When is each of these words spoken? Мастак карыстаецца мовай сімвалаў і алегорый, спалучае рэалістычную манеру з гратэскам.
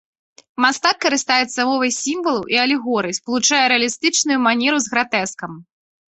Мастак 0.63 0.97
карыстаецца 1.03 1.65
мовай 1.71 1.91
сімвалаў 1.97 2.43
і 2.55 2.59
алегорый, 2.65 3.13
спалучае 3.19 3.61
рэалістычную 3.75 4.39
манеру 4.49 4.77
з 4.89 4.97
гратэскам. 4.97 5.51